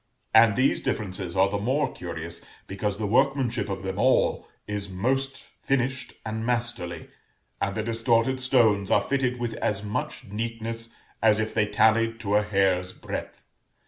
And 0.33 0.55
these 0.55 0.81
differences 0.81 1.35
are 1.35 1.47
the 1.47 1.59
more 1.59 1.93
curious 1.93 2.41
because 2.65 2.97
the 2.97 3.05
workmanship 3.05 3.69
of 3.69 3.83
them 3.83 3.99
all 3.99 4.47
is 4.65 4.89
most 4.89 5.37
finished 5.37 6.13
and 6.25 6.43
masterly, 6.43 7.09
and 7.61 7.75
the 7.75 7.83
distorted 7.83 8.39
stones 8.39 8.89
are 8.89 8.99
fitted 8.99 9.37
with 9.39 9.53
as 9.57 9.83
much 9.83 10.23
neatness 10.23 10.91
as 11.21 11.39
if 11.39 11.53
they 11.53 11.67
tallied 11.67 12.19
to 12.21 12.33
a 12.35 12.41
hair's 12.41 12.93
breadth. 12.93 13.43